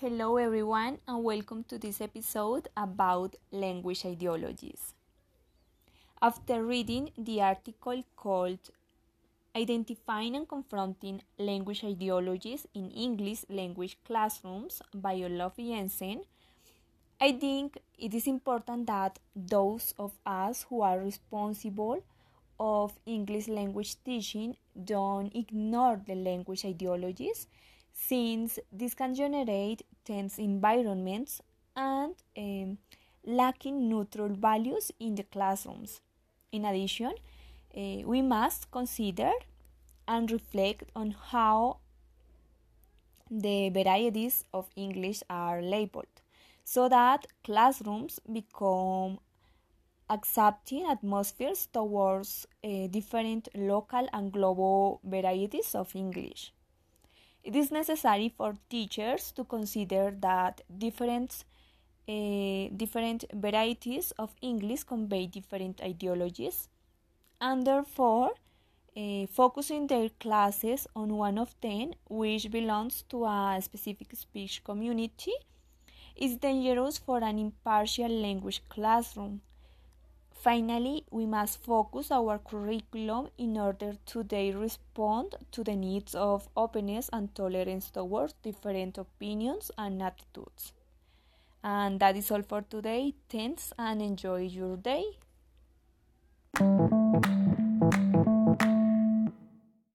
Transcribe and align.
Hello, 0.00 0.36
everyone, 0.36 0.98
and 1.08 1.24
welcome 1.24 1.64
to 1.64 1.76
this 1.76 2.00
episode 2.00 2.68
about 2.76 3.34
language 3.50 4.06
ideologies. 4.06 4.94
After 6.22 6.64
reading 6.64 7.10
the 7.18 7.42
article 7.42 8.04
called 8.14 8.60
Identifying 9.56 10.36
and 10.36 10.48
Confronting 10.48 11.22
Language 11.36 11.82
Ideologies 11.82 12.64
in 12.74 12.92
English 12.92 13.44
Language 13.50 13.98
Classrooms 14.04 14.80
by 14.94 15.14
Olof 15.14 15.56
Jensen, 15.56 16.22
I 17.20 17.32
think 17.32 17.78
it 17.98 18.14
is 18.14 18.28
important 18.28 18.86
that 18.86 19.18
those 19.34 19.94
of 19.98 20.12
us 20.24 20.64
who 20.68 20.80
are 20.80 21.00
responsible 21.00 22.04
of 22.60 22.96
English 23.04 23.48
language 23.48 23.96
teaching 24.04 24.58
don't 24.84 25.34
ignore 25.34 26.00
the 26.06 26.14
language 26.14 26.64
ideologies 26.64 27.48
since 28.06 28.58
this 28.72 28.94
can 28.94 29.14
generate 29.14 29.82
tense 30.04 30.38
environments 30.38 31.40
and 31.74 32.14
um, 32.36 32.78
lacking 33.26 33.88
neutral 33.88 34.28
values 34.28 34.92
in 35.00 35.14
the 35.16 35.24
classrooms. 35.24 36.00
In 36.52 36.64
addition, 36.64 37.12
uh, 37.76 38.02
we 38.04 38.22
must 38.22 38.70
consider 38.70 39.32
and 40.06 40.30
reflect 40.30 40.84
on 40.94 41.14
how 41.30 41.78
the 43.30 43.68
varieties 43.68 44.44
of 44.54 44.70
English 44.76 45.22
are 45.28 45.60
labeled 45.60 46.06
so 46.64 46.88
that 46.88 47.26
classrooms 47.44 48.20
become 48.32 49.18
accepting 50.08 50.86
atmospheres 50.86 51.66
towards 51.72 52.46
uh, 52.64 52.86
different 52.86 53.48
local 53.54 54.08
and 54.12 54.32
global 54.32 55.00
varieties 55.04 55.74
of 55.74 55.94
English. 55.94 56.52
It 57.42 57.56
is 57.56 57.70
necessary 57.70 58.28
for 58.36 58.54
teachers 58.68 59.32
to 59.32 59.44
consider 59.44 60.14
that 60.20 60.60
different 60.76 61.44
uh, 62.08 62.68
different 62.76 63.24
varieties 63.32 64.12
of 64.12 64.34
English 64.40 64.84
convey 64.84 65.26
different 65.26 65.80
ideologies, 65.82 66.68
and 67.40 67.66
therefore 67.66 68.32
uh, 68.96 69.26
focusing 69.26 69.86
their 69.86 70.08
classes 70.20 70.86
on 70.96 71.14
one 71.16 71.38
of 71.38 71.54
them, 71.60 71.92
which 72.08 72.50
belongs 72.50 73.02
to 73.10 73.24
a 73.24 73.58
specific 73.60 74.16
speech 74.16 74.64
community, 74.64 75.32
is 76.16 76.36
dangerous 76.36 76.98
for 76.98 77.22
an 77.22 77.38
impartial 77.38 78.08
language 78.08 78.62
classroom. 78.68 79.40
Finally, 80.38 81.04
we 81.10 81.26
must 81.26 81.60
focus 81.64 82.12
our 82.12 82.38
curriculum 82.38 83.28
in 83.38 83.58
order 83.58 83.94
to 84.06 84.22
they 84.22 84.52
respond 84.52 85.34
to 85.50 85.64
the 85.64 85.74
needs 85.74 86.14
of 86.14 86.48
openness 86.56 87.10
and 87.12 87.34
tolerance 87.34 87.90
towards 87.90 88.34
different 88.34 88.96
opinions 88.98 89.72
and 89.76 90.00
attitudes. 90.00 90.72
And 91.64 91.98
that 91.98 92.16
is 92.16 92.30
all 92.30 92.42
for 92.42 92.62
today. 92.62 93.14
Thanks 93.28 93.72
and 93.78 94.00
enjoy 94.00 94.42
your 94.42 94.76
day. 94.76 95.04